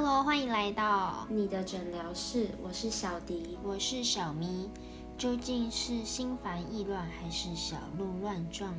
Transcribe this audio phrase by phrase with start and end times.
[0.00, 4.70] Hello，欢迎来到你的诊疗室，我是小迪，我是小咪。
[5.18, 8.72] 究竟是心烦意乱，还是小鹿乱撞？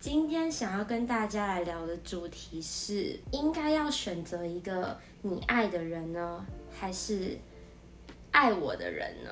[0.00, 7.38] 今天想要跟大家来聊的主题是：应该要选择一个你爱的人呢，还是
[8.30, 9.30] 爱我的人呢？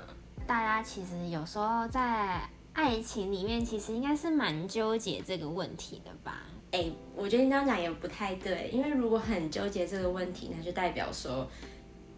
[0.50, 2.40] 大家其实有时候在
[2.72, 6.42] 爱情里面，其实应该是蛮纠结这个问题的吧？
[6.72, 11.48] 哎，我觉得你这样讲也不太对，因为如果很纠结这个问题，那就代表说，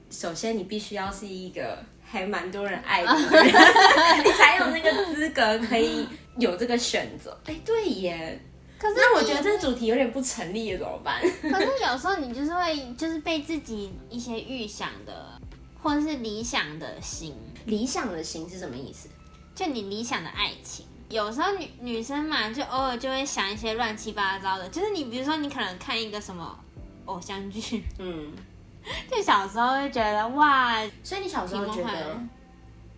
[0.08, 3.44] 首先你必须要是一个还蛮多人爱的人，
[4.24, 7.38] 你才有那个资格可以有这个选择。
[7.44, 8.40] 哎，对耶。
[8.78, 11.20] 可是那我觉得这个主题有点不成立，怎么办？
[11.42, 15.38] 可是有时候你就是会，就是被自己一些预想的，
[15.82, 17.34] 或者是理想的心，
[17.66, 19.08] 理想的心是什么意思？
[19.54, 20.86] 就你理想的爱情。
[21.08, 26.58] 有时候女女生嘛，就偶尔就会想一些乱七八糟的，就是你比如说你可能看一个什么
[27.04, 28.32] 偶像剧，嗯，
[29.10, 32.18] 就小时候会觉得哇，所以你小时候觉得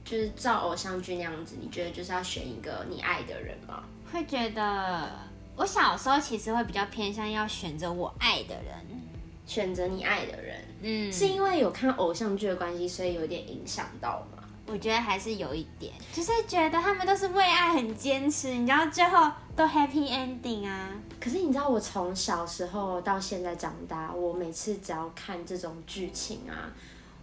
[0.05, 3.83] 就是照偶像剧那样子，你觉得就是要选一个你爱的人吗？
[4.13, 5.11] 会觉得
[5.57, 8.75] 我小时候其实会比较偏向要选择我爱的人，
[9.47, 14.43] 选择你爱的人，嗯，是因为有看偶像剧的关系，所以有点影响到吗？
[14.67, 20.91] 我觉得还是有一点，就是觉得他们都是为爱很坚持，你知道最后都 happy ending 啊。
[21.21, 26.73] 可是你知道我从小时候到现在长大，我每次只要看这种剧情啊，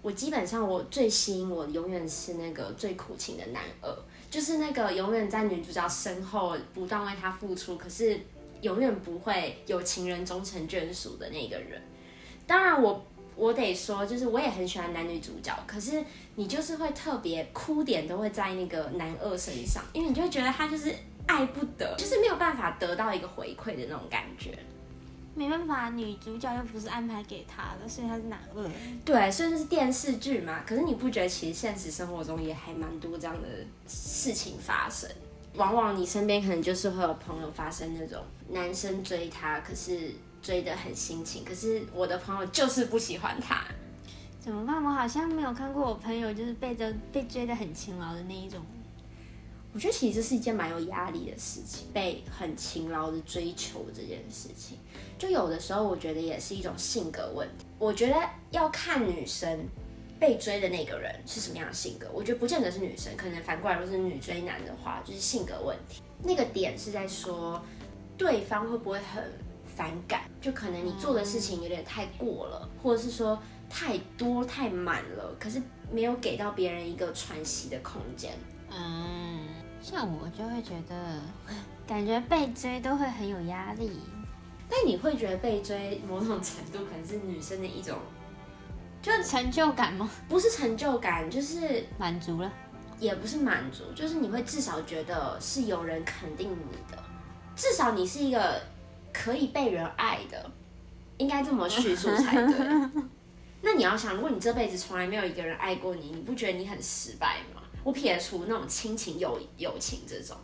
[0.04, 3.92] 我基本上我最吸引我的永远是那个最苦情的男二，
[4.30, 8.20] 就是那个永远在女主角身后不断为她付出，可是
[8.62, 11.82] 永远不会有情人终成眷属的那个人。
[12.46, 13.06] 当然我。
[13.34, 16.04] 我得说，就是我也很喜欢男女主角，可是
[16.36, 20.94] 你就是会特别哭点都会在那个男二身上，因为你就会觉得他就是
[21.26, 24.56] 爱不得，就是没有办法得到一个回馈的那种感觉。
[25.34, 28.70] 没办法，女主角又不是安排给他的，所以他是男二。
[29.04, 33.48] 对，虽然是电视剧嘛，可是你不觉得其实现实生活中也还蛮多这样的
[33.88, 35.10] 事情发生？
[35.56, 40.12] 往往你身边可能就是会有朋友发生那种男生追她，可是。
[40.42, 43.64] 追的很心情，可是我的朋友就是不喜欢他，
[44.40, 44.84] 怎么办？
[44.84, 48.60] 我好像没有看过我朋友就是被着被追的很勤劳的那一种。
[49.74, 54.78] 我觉得其实这是一件蛮有压力的事情，被很勤劳的追求这件事情，
[55.18, 57.66] 就有的时候我觉得也是一种性格问题。
[57.80, 58.16] 我觉得
[58.50, 59.60] 要看女生
[60.20, 66.02] 被追的那个人是什么样的性格，我觉得不见得是女生，可能反过来如果是女追男的话，就是性格问题。
[66.24, 67.64] 那个点是在说
[68.18, 69.24] 对方会不会很。
[69.82, 75.60] 反感，就可能你做的事情有点太过了，或者是说太多太满了，可是
[75.92, 78.32] 没有给到别人一个喘息的空间。
[78.70, 79.40] 嗯，
[79.82, 81.20] 像我就会觉得，
[81.88, 84.00] 感觉被追都会很有压力。
[84.70, 87.98] 但你会觉得被追某种程度可能是女生的一种，
[89.02, 90.08] 就成就感吗？
[90.30, 92.54] 不是成就感，就是满足了，
[93.00, 97.04] 也不是满足，就是你会至少觉得是有人肯定你的，
[97.56, 98.62] 至少你是一个。
[99.14, 100.52] 可以被人爱的，
[101.18, 103.02] 应该这么叙述才对。
[103.64, 107.62] 那你要想，如果你这辈子从来没有一个人爱过你，你不觉得你很失败吗？
[107.84, 110.36] 我撇除那种亲情、友友情这种，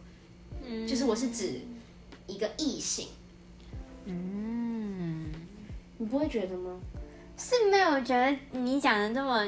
[0.63, 1.61] 嗯，就是我是指
[2.27, 3.07] 一个异性，
[4.05, 5.25] 嗯，
[5.97, 6.79] 你不会觉得吗？
[7.37, 9.45] 是没有觉得你讲的这么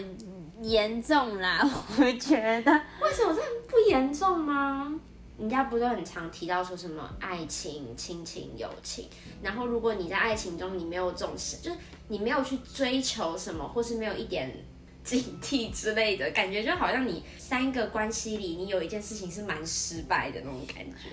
[0.62, 1.60] 严重啦，
[1.98, 2.72] 我觉得。
[3.02, 5.00] 为什么这不严重吗？
[5.40, 9.08] 人家不都很常提到说什么爱情、亲情、友情，
[9.42, 11.78] 然后如果你在爱情中你没有重视，就是
[12.10, 14.52] 你没有去追求什么，或是没有一点
[15.02, 21.08] 警惕之类的感觉，就好像你三个关系里你有一件事情是蛮失败的那种感觉。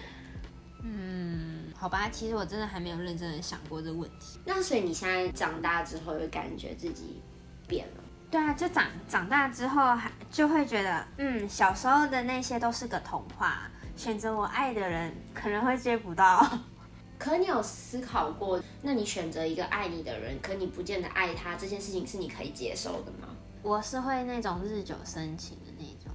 [0.82, 4.40] 嗯，好吧，其实我真的还没有认真的想过这个问题。
[4.44, 7.22] 那所以你现在长大之后，有感觉自己
[7.68, 8.02] 变了？
[8.28, 13.70] 对啊，就长长大之后还就会觉得，嗯，小时候的那些都是个童话。
[13.96, 16.46] 选择我爱的人可能会接不到，
[17.18, 18.60] 可你有思考过？
[18.82, 23.28] 那你选择一个爱你的人，可你不见得爱他，这件事情是你可以接受的吗？
[23.62, 26.12] 我是会那种日久生情的那种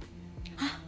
[0.56, 0.80] 啊？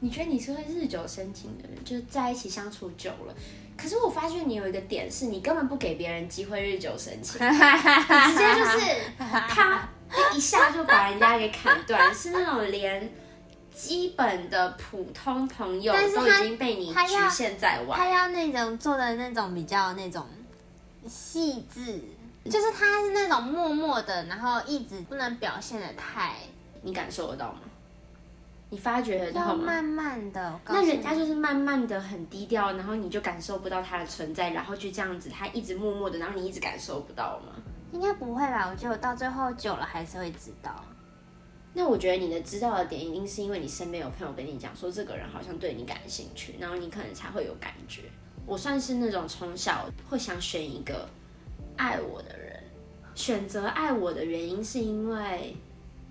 [0.00, 3.34] 你觉得你是会日久生情的人，就是在一起相处久了？
[3.76, 8.78] 可是我发现你有一个点，是你根本不给别人机会日久生情， 你直接就是
[9.18, 9.88] 他
[10.34, 13.10] 一下就把人家给砍断，是那种连。
[13.76, 17.94] 基本的普通朋友都已经被你局限在外。
[17.94, 20.26] 他要那种做的那种比较那种
[21.06, 22.00] 细致，
[22.46, 26.36] 就是他是那种默默的，然后一直不能表现的太。
[26.80, 27.60] 你感受得到吗？
[28.70, 29.64] 你发觉得到吗？
[29.66, 37.52] 慢慢的，那人家就是慢慢的很低调，然后你就感受不到他的存在，然后就这样子，他一直默默的，然后你一直感受不到吗？
[37.92, 38.68] 应该不会吧？
[38.70, 40.74] 我觉得我到最后久了还是会知道。
[41.78, 48.00] 那我觉得你的知道的点，一定是因为你身边有朋友跟你讲说，这个人好像对你感兴趣，然后你可能才会有感觉。
[48.46, 51.06] 我算是那种从小会想选一个
[51.76, 52.64] 爱我的人，
[53.14, 55.54] 选择爱我的原因是因为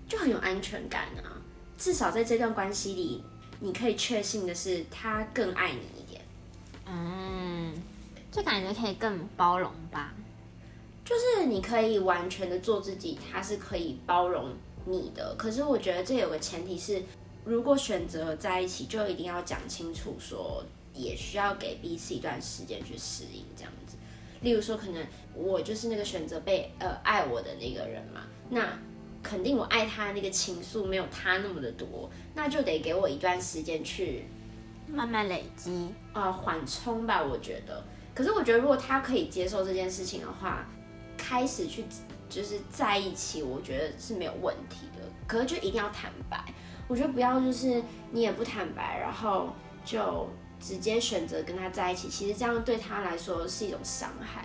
[0.06, 1.34] 就很有安全感啊。
[1.76, 3.24] 至少在这段关系里，
[3.58, 6.22] 你可以确信的是，他更爱你一点。
[6.86, 7.74] 嗯，
[8.30, 10.14] 就感觉可以更包容吧。
[11.04, 14.54] 就是你可以完全的做自己，他是可以包容
[14.86, 15.34] 你的。
[15.36, 17.02] 可是我觉得这有个前提是，
[17.44, 23.96] 如果选择在一起，就一定要讲清楚，说也需要给彼此一段时间去适应这样子。
[24.40, 28.78] 例如说，可能我就是那个选择被呃爱我的那个人嘛，那。
[29.22, 34.24] 肯定我爱他的那个情愫没有他那么的多，那就得给我一段时间去
[34.86, 37.24] 慢慢累积啊缓冲吧。
[37.24, 37.82] 我觉得，
[38.14, 40.64] 可是我觉得如果他可以接受这件事情的话，
[41.18, 41.84] 开始去
[42.28, 45.02] 就是在一起，我觉得是没有问题的。
[45.26, 46.38] 可是就一定要坦白，
[46.88, 47.82] 我觉得不要就是
[48.12, 49.48] 你也不坦白，然后
[49.84, 50.28] 就
[50.60, 54.44] 直接选择跟他在一起，其实这样对他来说是一种伤害。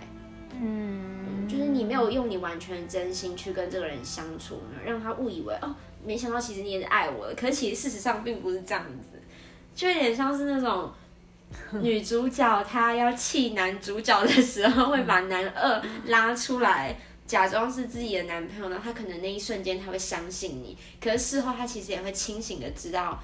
[0.60, 9.19] 嗯，就是你没有用你完全真心去跟这个人相处，让他误以为哦，没想到其实你也是爱我的，可是其实事实上并不是这样子，
[9.74, 10.92] 就有点像是那种
[11.81, 16.95] 女主角她要气男主角的时候，会把男二拉出来，
[17.31, 23.18] 假装是自己的男朋友呢，他可能那一瞬间他会相信你，可是事后他其实也会清醒的知道，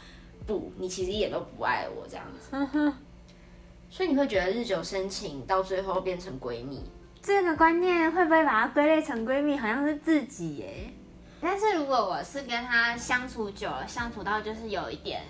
[0.46, 2.94] 不，你其实一点都不爱我这样子，
[3.92, 6.82] 所以你会觉得日久生情，到最后变成闺蜜。
[7.22, 9.58] 这个观念会不会把它归类成闺蜜？
[9.58, 10.90] 好像是自己耶。
[11.42, 15.24] 但是如果我是跟他相处久了，相处到就是有一点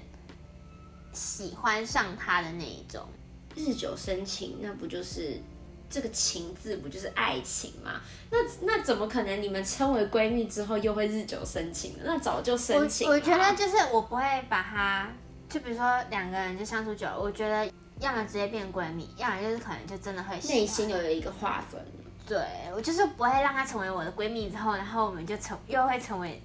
[1.12, 3.07] 喜欢上他的那一种，
[3.56, 5.41] 日久生情，那不就是
[5.89, 8.01] 这个情字不就是爱情吗？
[8.29, 12.03] 那那怎么可能你们称为闺蜜之后又会日久生情呢？
[12.05, 13.07] 那早就生情。
[13.07, 15.09] 我觉得就是我不会把它，
[15.49, 17.69] 就比如说两个人就相处久了，我觉得。
[17.99, 21.83] 要么直接变闺蜜，要么就是可能就真的会内心有一个划分。
[22.27, 22.37] 对
[22.75, 26.39] 我就是不会让她成为我的闺蜜之后，然后我们就成又会成为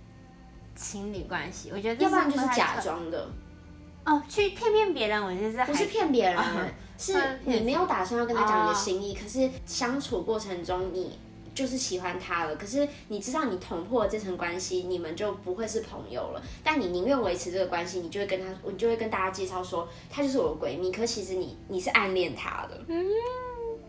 [0.75, 1.71] 情侣关系。
[1.71, 3.29] 我觉得要不然就是假装的
[4.05, 5.23] 哦，去骗骗别人。
[5.23, 6.43] 我觉得不是骗别人，
[6.99, 7.15] 是
[7.45, 11.19] 你没有打算要跟他讲你的心意，可是相处过程中你。
[11.55, 16.43] 就是喜欢他了，可是你知道你捅破了这层关系，你们就不会是朋友了。
[16.65, 20.91] 但你宁愿维持这个关系，你就会跟他，你就会跟大家介绍说，她就是我的闺蜜。
[20.91, 23.05] 可其实你你是暗恋她的，嗯，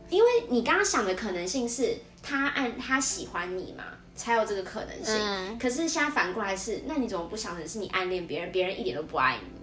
[0.09, 5.57] 因为你刚刚想的可能性是他暗他喜欢你嘛，才有这个可能性。
[5.57, 9.47] 可是现在反过来是，那你怎么不想的是你暗恋别人，别人一点都不爱你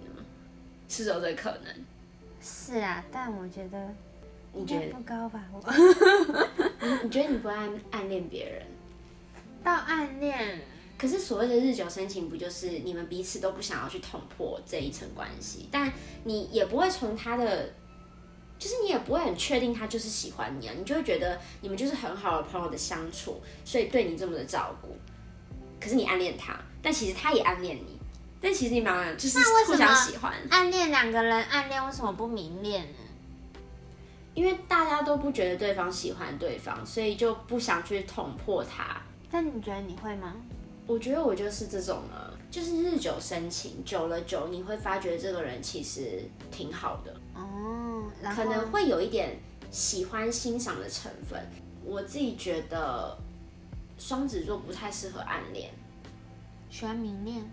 [0.91, 1.85] 是有这可能？
[2.41, 3.93] 是啊，但我觉得。
[4.53, 5.45] 你觉得不高吧？
[6.81, 8.61] 你 你觉得你不暗暗恋别人？
[9.63, 10.59] 到暗恋，
[10.97, 15.69] 可是所谓的日久生情，不就是你们彼此都不想要去捅破这一层关系？
[15.71, 15.89] 但
[16.25, 17.71] 你也不会从他的，
[18.59, 24.97] 就是你也不会很确定他就是喜欢你啊，你就会觉得你们就是很好的朋友的相处，所以对你这么的照顾。
[25.79, 27.97] 可是你暗恋他，但其实他也暗恋你，
[28.41, 30.33] 但其实你们俩就是互相喜欢。
[30.49, 32.97] 暗恋两个人暗恋为什么不明恋呢？
[34.33, 39.01] 因为大家都不觉得对方喜欢对方，所以就不想去捅破他。
[39.29, 40.35] 但你觉得你会吗？
[40.87, 48.03] 我觉得我就是这种啊，就是日久生情，久了久你会发觉这个人其实挺好的哦，
[48.35, 49.37] 可能会有一点
[49.69, 51.39] 喜欢欣赏的成分。
[51.85, 53.17] 我自己觉得
[53.97, 55.69] 双子座不太适合暗恋，
[56.69, 57.43] 喜欢明恋。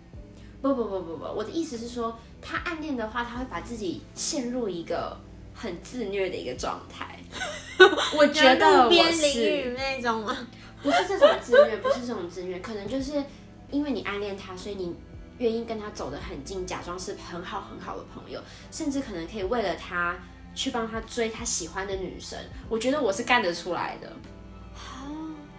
[0.61, 5.17] 不不不不不，我的意思是说，他暗恋的话，他会把自己陷入一个。
[5.51, 7.19] 很自虐的一个状态，
[8.17, 10.47] 我觉得我是那种吗？
[10.81, 13.21] 不是这种自虐，不是这种自虐，可能就是
[13.69, 14.95] 因为你暗恋他，所以你
[15.37, 18.39] 愿意跟他走得很近，假装是很好很好的朋友，
[18.71, 20.17] 甚至可能可以为了他
[20.55, 22.39] 去帮他追他喜欢的女生。
[22.69, 24.09] 我觉得我是干得出来的，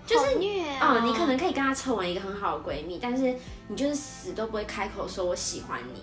[0.06, 0.36] 就是
[0.80, 1.04] 虐啊！
[1.04, 3.34] 你可能可以跟她成为一个很好的闺蜜，但是
[3.68, 6.00] 你就是死都不会开口说我喜欢你。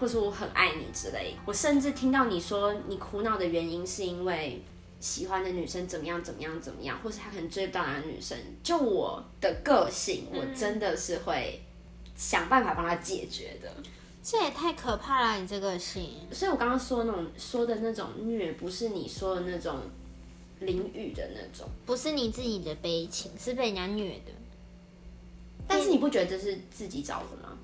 [0.00, 4.60] 或是我很爱你之类，我甚至听到你说你苦恼的原因是因为
[4.98, 8.36] 喜欢的女生怎么样怎么样怎么样，或是他可能追不到那个女生。
[8.60, 11.62] 就我的个性，我真的是会
[12.16, 13.72] 想办法帮他解决的。
[14.20, 16.10] 这也太可怕了，你这个性。
[16.32, 19.78] 所以我刚刚说那种说的那种虐，不是你说的那种
[20.60, 24.32] 淋雨的那种，不是你自己的悲情，是被人家虐的。
[25.66, 27.56] 但是你不觉得这是自己找的吗？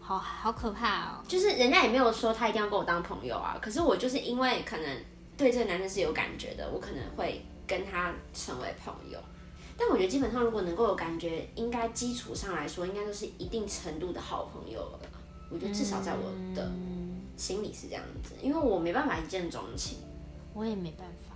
[0.00, 1.24] 好好可怕哦。
[1.28, 5.04] 就是人家也没有说他一定要跟我当朋友啊，可是我就是因为可能
[5.36, 9.18] 对这个男生是有感觉的，我可能会跟他成为朋友。
[9.78, 15.00] 但我觉得基本上如果能够有感觉，应该基础上来说，应该都是一定程度的好朋友了。
[15.50, 16.70] 我觉得至少在我的
[17.36, 19.98] 心里是这样子，因为我没办法一见钟情，
[20.52, 21.29] 我也没办法。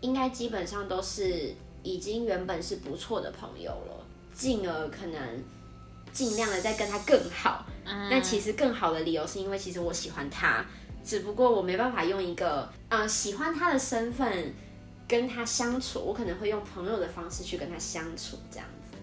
[0.00, 5.20] 应该基本上都是已经原本是不错的朋友了，进而可能
[6.12, 7.66] 尽量的再跟他更好。
[7.84, 10.64] 那其实更好的理由是因为其实我喜欢他，
[11.02, 14.52] 只不过我没办法用一个呃喜欢他的身份
[15.06, 18.98] 跟他相处，我可能会用朋友的方式去跟他相处这样子。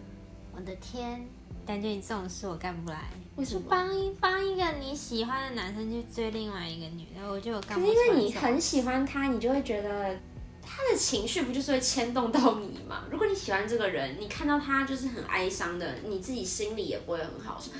[0.55, 1.27] 我的天，
[1.65, 3.09] 感觉你这种事我干不来。
[3.37, 7.27] 为什么帮一帮一个你喜欢的男生去追另外一个女的？
[7.27, 7.79] 我就有干。
[7.79, 10.15] 可是因为你很喜欢他，你就会觉得
[10.65, 13.05] 他的情绪不就是会牵动到你吗？
[13.11, 17.71] 如果你喜欢这个人，你看到他就是很哀伤的，你自己心里也不会很好受。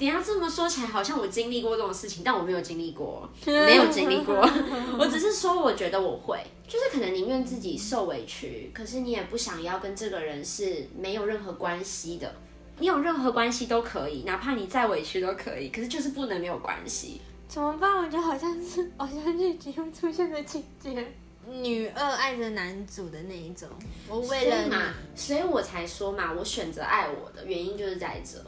[0.00, 4.36] 你要这么说起来，好像我经历过这种事情，但我没有经历过，没有经历过。
[4.96, 12.32] 我只是说，我觉得我会，就是可能宁愿自己受委屈，可是你也不想要跟这个人是没有任何关系的。
[12.78, 17.20] 你有任何关系都可以，哪怕你再委屈都可以，可是就是不能没有关系。
[17.48, 17.96] 怎么办？
[17.96, 21.12] 我觉得好像是偶像剧集会出现的情节，
[21.50, 23.68] 女二爱着男主的那一种。
[24.08, 28.38] 我为了嘛，所以我才说嘛，我选择爱我的原因就是在这。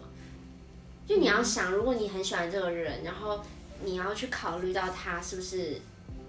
[1.06, 3.40] 就你要想，如果你很喜欢这个人，然后
[3.84, 5.80] 你要去考虑到他是不是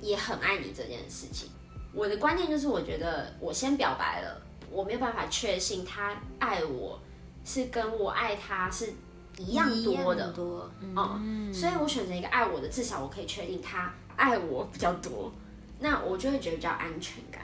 [0.01, 1.49] 也很爱你这件事情。
[1.93, 6.99] 我的观念就是，我觉得我先表白了，我没有办法确信他爱我。
[7.43, 8.93] 是跟我爱他是
[9.39, 15.33] 一样多的，多，嗯，所以我选择一个爱我的，至少我可以确定他爱我比较多，
[15.81, 17.43] 那我就会觉得比较安全感。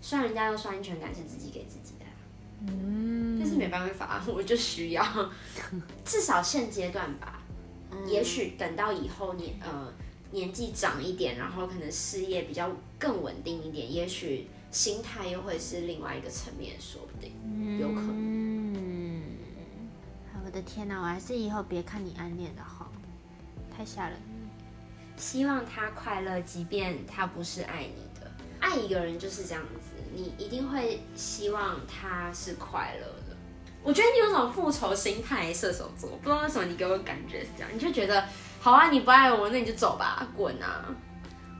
[0.00, 2.06] 虽然人家都说安全感是自己给自己的，
[2.68, 5.04] 嗯，但是没办法， 我就需要，
[6.04, 7.42] 至少现阶段吧。
[8.06, 9.92] 也许等到以后年呃
[10.30, 17.32] 年纪长一点，然后可能事业比较更稳定一点，也许心态又会是另外一个层面，说不定，
[17.78, 18.40] 有可能。
[20.44, 21.00] 我的天哪！
[21.00, 22.90] 我还是以后别看你暗恋的好，
[23.76, 24.18] 太吓人。
[25.20, 28.26] 希望他快乐，即便他不是爱你的。
[28.58, 33.36] 爱一个人就是这样子，你一定会希望他是快乐的。
[33.82, 38.24] 我觉得你有种复仇心态，射手座，不知道为什么你给我感觉是这样，你就觉得
[38.60, 40.84] 好啊，你不爱我，那你就走吧，滚啊！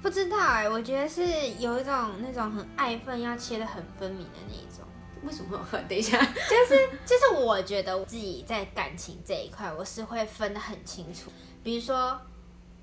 [0.02, 1.22] 不知道哎，我觉得是
[1.58, 4.84] 有一种那种很爱恨要切的很分明的那一种。
[5.22, 5.58] 为什么？
[5.88, 11.30] 等一下，就是就是，我觉得我自己在感情这一块，我是会分得很清楚。
[11.62, 12.18] 比如说，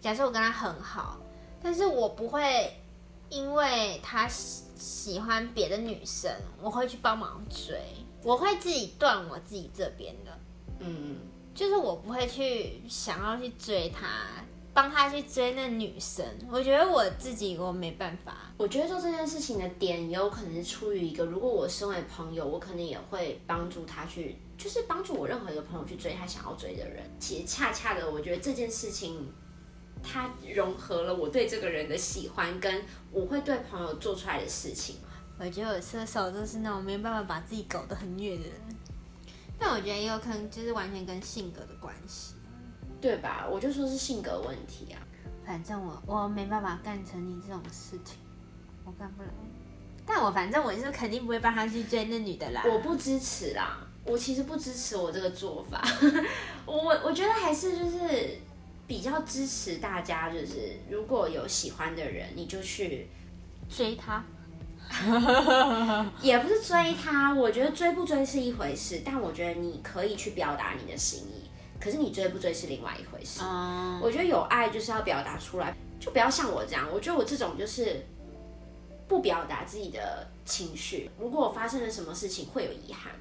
[0.07, 1.19] 假设我跟他很好，
[1.61, 2.73] 但是我不会
[3.27, 7.77] 因为他喜喜欢别的女生，我会去帮忙追，
[8.23, 10.31] 我会自己断我自己这边的。
[10.79, 11.17] 嗯，
[11.53, 14.07] 就是我不会去想要去追他。
[14.73, 18.37] 帮他去追那女生，我觉得我自己我没办法。
[18.55, 27.03] 我觉得做这件事情的点也有可能是出于一个，如果我身为朋友，我可能也会帮助他去，就是帮助我任何一个朋友去追他想要追的人。
[27.19, 29.27] 其实恰恰的，我觉得这件事情，
[30.07, 34.95] 它融合了我对这个人的喜欢，跟我会对朋友做出来的事情。
[35.39, 38.53] 我觉得我射手就是那种没办法把自己搞得很虐的人，
[39.59, 42.33] 但我觉得也有可能就是完全跟性格的关系。
[42.99, 43.47] 对吧？
[43.47, 44.97] 我就说是性格问题啊。
[45.45, 48.17] 反正我我没办法干成你这种事情，
[48.83, 49.29] 我干不来。
[50.03, 52.63] 但我反正我是肯定不会帮他去追那女的啦。
[52.65, 55.79] 我不支持啦，我其实不支持我这个做法。
[56.65, 58.39] 我我觉得还是就是
[58.87, 63.07] 比较支持大家，就是如果有喜欢的人，你就去
[63.69, 64.23] 追他。
[66.21, 71.49] 也不是追他，我觉得追不追是一回事，但我觉得你可以去表达你的心意。
[71.79, 73.41] 可是你追不追是另外一回事。
[74.01, 76.87] 我觉得有爱就是要表达出来，就不要像我这样。
[76.91, 78.05] 我觉得我这种就是
[79.07, 81.11] 不表达自己的情绪。
[81.19, 83.11] 如果我发生了什么事情，会有遗憾。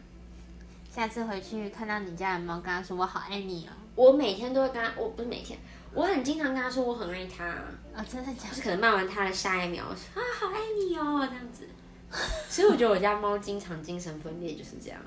[0.89, 3.73] 下次回去看到你家的猫，跟他说我好爱你哦。
[3.97, 5.59] 我每天都会跟他，我不是每天，
[5.93, 7.45] 我很经常跟他说我很爱他。
[7.45, 8.49] 啊，真的假？
[8.51, 9.97] 就是可能骂完他的下一秒，啊，
[10.39, 11.69] 好爱你哦，这样子。
[12.49, 15.01] 所以我觉得我家猫经常精神分裂就是这样。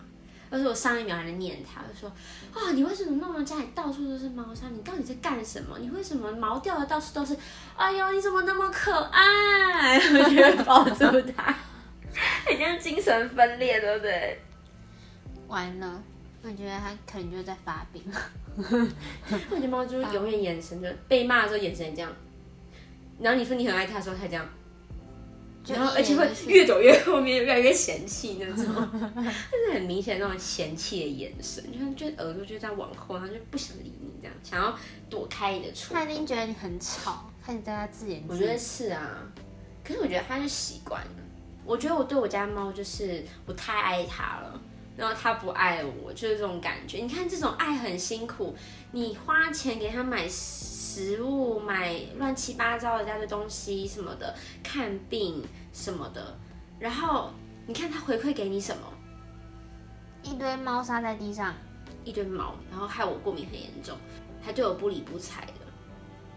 [0.51, 2.09] 而且我上一秒还在念他，就说
[2.51, 4.67] ：“啊，你为什么弄得家里到处都是猫砂？
[4.69, 5.77] 你到底在干什么？
[5.77, 7.37] 你为什么毛掉的到处都是？
[7.77, 11.05] 哎呦，你怎么那么可爱？”我就会抱住
[11.37, 11.55] 他，
[12.47, 14.41] 很像精神分裂，对不对？
[15.47, 16.03] 完了，
[16.41, 18.03] 我觉得他可能就在发病。
[18.57, 22.11] 我觉得猫就是永远眼神就被骂的时候眼神也这样，
[23.19, 24.45] 然后你说你很爱它的时候，它这样，
[25.67, 34.77] 然后而且会越走越后面，越来越嫌弃那种，就是很明显那种嫌弃的眼神，就是就耳朵就在往后，然后就不想理你这样，想要
[35.09, 35.93] 躲开你的触。
[35.93, 38.31] 他一定觉得你很吵，看你在他自言自语。
[38.31, 39.31] 我觉得是啊，
[39.83, 41.11] 可是我觉得他是习惯了。
[41.65, 44.59] 我觉得我对我家猫就是我太爱它了，
[44.99, 46.97] 然后他不爱我，就是这种感觉。
[46.97, 48.53] 你看这种爱很辛苦，
[48.91, 55.41] 你花钱给他买食物、买乱七八糟的家的东西什么的，看病
[55.71, 56.37] 什么的，
[56.77, 57.31] 然后
[57.65, 58.83] 你看他回馈给你什么？
[60.21, 61.53] 一堆猫砂在地上，
[62.03, 63.95] 一堆毛，然后害我过敏很严重，
[64.41, 65.53] 还对我不理不睬的。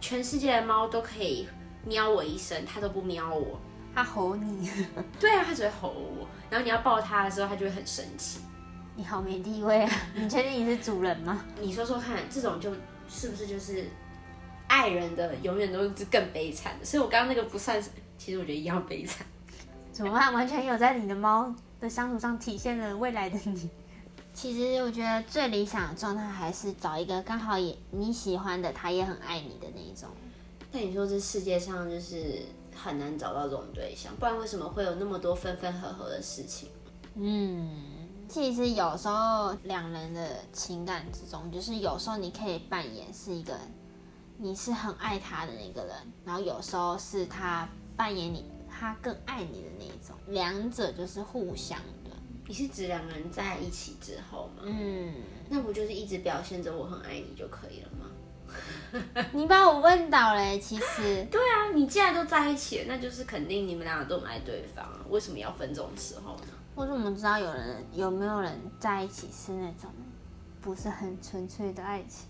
[0.01, 1.49] 全世界的猫都可以
[1.85, 3.59] 喵我一声，它都不喵我。
[3.95, 4.71] 他吼你，
[5.21, 6.29] 对啊，他只会吼我。
[6.49, 8.41] 然后你要抱他的时候，他就会很生气。
[9.03, 9.91] 你好没地位啊！
[10.15, 11.45] 你确定你是主人吗？
[11.61, 12.73] 你说说看，这种就
[13.09, 13.85] 是不是就是
[14.69, 16.85] 爱人的永远都是更悲惨的？
[16.85, 19.27] 所以我刚刚那个不算是，其实我觉得一样悲惨。
[19.91, 20.33] 怎么办？
[20.33, 23.69] 完全有在你的猫的相处上体现了未来的你。
[24.33, 30.09] 其实我觉得最理想的状态还是找一个刚好也你喜欢的，他也很爱你的那一种。
[30.71, 32.41] 那你说这世界上就是？
[32.75, 36.71] 很难找到这种对象，不然为什么会有那么多分分合合的事情？
[37.17, 37.69] 嗯，
[38.33, 43.55] 其实有时候两人的情感之中，就是有时候你可以扮演是一个
[44.39, 52.11] 你是很爱他的那个人，然后有时候是他扮演你，他更爱你的那一种，两者就是互相的。
[52.47, 54.63] 你是指两个人在一起之后吗？
[54.65, 55.13] 嗯，
[55.51, 59.27] 那不就是一直表现着我很爱你就可以了吗？
[59.33, 61.23] 你把我问倒了，其实。
[61.31, 65.05] 对啊，你既然都在一起了，那就是肯定你们两个都很爱对方啊。
[65.11, 66.47] 为什么要分这种时候呢？
[66.75, 69.91] 我怎么知道有人有没有人在一起是那种
[70.61, 72.27] 不是很纯粹的爱情？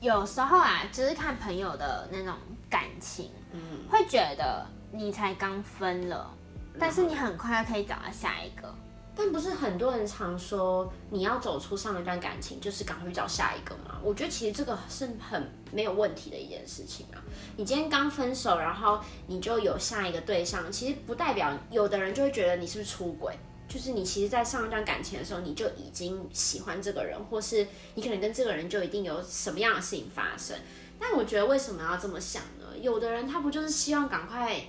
[0.00, 2.34] 有时候啊，就是看朋友的那种
[2.70, 6.30] 感情，嗯，会觉得你才刚分了，
[6.78, 8.74] 但是你很快可以找到下一个。
[9.14, 14.00] 但不是很多人常说，你要走出上一段感情，就是赶快去找下一个吗？
[14.02, 17.20] 我觉得其实这个是很没有问题的一件事情啊。
[17.58, 23.38] 你今天刚分手，然后你就有下一个对象，其实不代表有的人就会觉得你是不是出轨，
[23.72, 30.54] 就是你其实，在上一段感情的时候，你就已经喜欢这个人，或是你可能跟这个人就一定有什么样的事情发生。
[31.00, 32.76] 但我觉得为什么要这么想呢？
[32.78, 34.60] 有的人他不就是希望赶快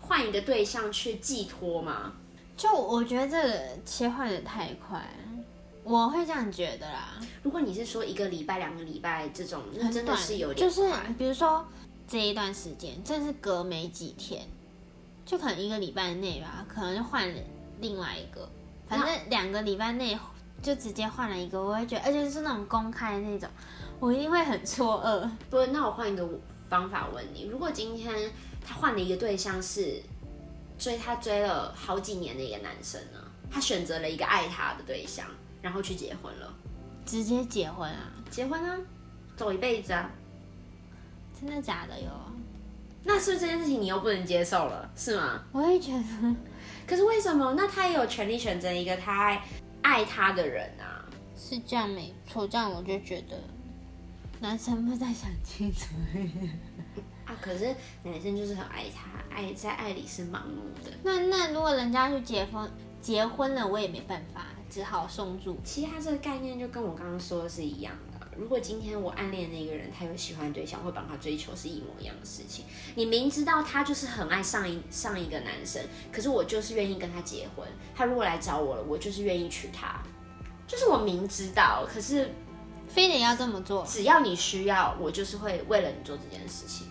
[0.00, 2.12] 换一个对象去寄托吗？
[2.56, 5.04] 就我觉得这个切换的太快，
[5.82, 7.18] 我会这样觉得啦。
[7.42, 11.66] 如果你是说一个礼拜、两个礼拜这种，那真的是有点就是比如说
[12.06, 14.46] 这一段时间，真是隔没几天，
[15.24, 17.28] 就可能一个礼拜内吧，可能就换
[17.80, 18.48] 另外一个。
[18.88, 20.18] 反正两个礼拜内
[20.62, 23.48] 就直接换了一个，我会觉得，而且是那种公开的那种，
[23.98, 25.28] 我一定会很错愕。
[25.50, 26.28] 不，那我换一个
[26.68, 28.14] 方法问你：如果今天
[28.66, 30.02] 他换了一个对象是？
[30.78, 33.18] 追他追了好几年的一个男生呢，
[33.50, 35.24] 他选择了一个爱他的对象，
[35.62, 36.52] 然后去结婚了，
[37.06, 38.12] 直接结婚啊？
[38.28, 38.78] 结婚啊，
[39.34, 40.10] 走一辈子啊？
[41.40, 42.10] 真的假的哟？
[43.04, 45.42] 那是不是这件事情你又不能接受了，是吗？
[45.50, 46.36] 我也觉得，
[46.86, 47.54] 可是为什么？
[47.54, 49.42] 那他也有权利选择一个他爱
[49.82, 51.04] 爱他的人啊？
[51.36, 53.38] 是这样没错，这样我就觉得
[54.40, 55.94] 男生不再想清楚。
[57.24, 60.92] 啊，可是男生就是很爱他，爱在爱里是盲目的。
[61.02, 62.70] 那那如果人家去结婚
[63.00, 65.56] 结婚了，我也没办法，只好送住。
[65.64, 68.05] 其实他这个概念就跟我刚刚说的是一样的。
[68.38, 72.64] 如果今天我暗恋那个人，他有喜欢对象，会帮他追求，是一模一样的事情。
[72.94, 77.66] 你明知道他就是很爱上一上一个男生，可是我就是愿意跟他结婚。
[77.94, 80.00] 他如果来找我了，我就是愿意娶她。
[80.66, 82.30] 就是我明知道，可是
[82.88, 83.84] 非得要这么做。
[83.86, 86.88] 只要你需要，我就是会为了你做这件事情。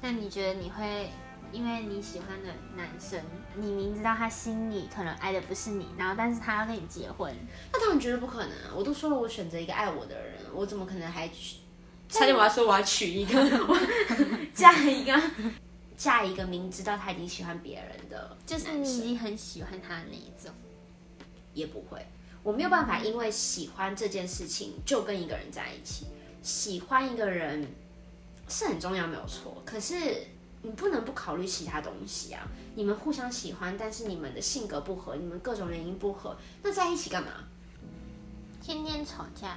[0.00, 1.10] 那你觉得你会
[1.52, 3.20] 因为你喜欢的男生，
[3.54, 7.34] 你明知道他心里可能爱的不是你，然后但是他要跟你结婚，
[7.72, 8.52] 那当然绝对不可能。
[8.74, 11.56] 我都说了，我选择一个爱我的人，我怎么可能还娶？
[12.08, 13.34] 差点我要说我要娶一个，
[14.54, 15.20] 嫁一个，
[15.96, 20.52] 嫁一个明知道他已经喜欢别人的，就是你已经很喜欢他的那一种，
[21.54, 22.04] 也不会。
[22.42, 26.06] 我没有办法因为喜欢这件事情就跟一个人在一起，
[26.42, 27.66] 喜欢一个人。
[28.50, 29.62] 是很重要，没有错。
[29.66, 29.94] 可是
[30.62, 32.42] 你不能不考虑其他东西啊！
[32.74, 37.30] 你们互相喜欢，但是你们的性格不合，你们各种原因不合，那在一起干嘛？
[38.62, 39.56] 天天吵架。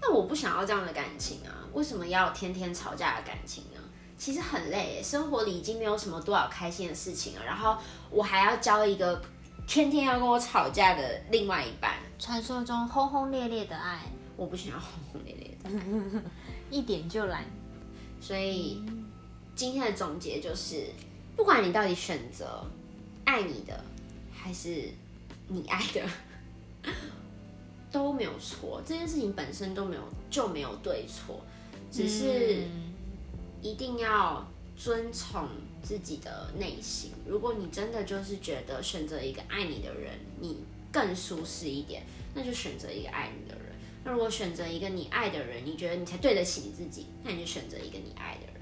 [0.00, 1.66] 那我不想要这样的感情啊！
[1.72, 3.80] 为什么要天天吵架的感情呢？
[4.16, 7.76] 其实很累，生活里已经没有什么多少开心的事情了，然后
[8.10, 9.20] 我还要交一个
[9.66, 11.96] 天天要跟我吵架的另外一半。
[12.18, 14.00] 传说中轰轰烈烈的爱，
[14.36, 16.20] 我不想要轰轰烈烈的。
[16.70, 17.44] 一点就来，
[18.20, 18.84] 所以
[19.58, 20.84] 今天的总结就是，
[21.34, 22.64] 不管你到底选择
[23.24, 23.84] 爱你的
[24.32, 24.84] 还是
[25.48, 26.92] 你爱的，
[27.90, 28.80] 都没有错。
[28.86, 31.40] 这件事情本身都没有就没有对错，
[31.90, 32.68] 只是
[33.60, 35.48] 一定要遵从
[35.82, 37.10] 自己的内心。
[37.26, 40.58] 如果你真的就是觉得选择一个爱你的人，你
[40.92, 43.74] 更舒适一点，那就选择一个爱你的人。
[44.04, 48.57] 那如果选择一个你爱的人，你觉得你才对得起你自己，那你就选择一个你爱的人。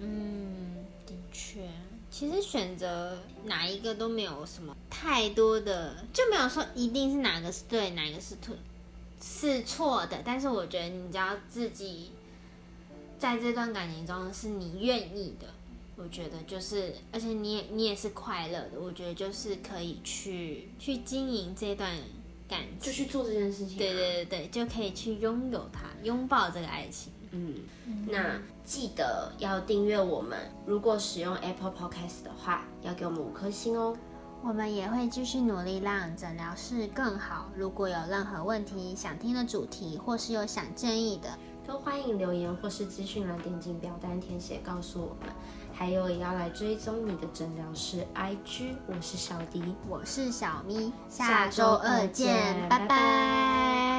[0.00, 1.68] 嗯，的确，
[2.10, 8.56] 其实选择哪一个都没有什么太多的，就没有说一定是哪个是对，哪个是错，
[9.20, 10.22] 是错的。
[10.24, 12.10] 但是我觉得你只要自己
[13.18, 15.46] 在这段感情中是你愿意的，
[15.96, 21.94] 我觉得就是，而且你也你也是快乐的，我觉得就是可以去去经营这段。
[22.50, 27.12] 感就去做这件事情，对对对对，就可以去拥有它，拥抱这个爱情。
[27.32, 27.54] 嗯，
[28.08, 30.38] 那记得要订阅我们。
[30.66, 33.96] 如果使用 Apple Podcast 的话，要给我们五颗星哦。
[34.42, 37.50] 我们也会继续努力让诊疗室更好。
[37.54, 41.28] 如果有任何问题、想听的主题，或是有想建议的，
[41.66, 45.34] 都欢迎留言或是资讯栏点进表单填写告诉我们。
[45.74, 53.89] 还有也要来追踪你的诊疗室 IG，我是小迪，我是小咪，下周二见，拜拜。